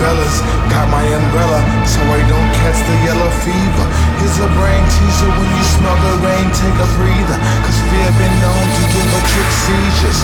[0.00, 0.40] fellas,
[0.72, 3.86] got my umbrella so I don't catch the yellow fever.
[4.18, 7.38] Here's a brain teaser when you smell the rain, take a breather.
[7.64, 10.20] Cause fear been known to give a trick seizures.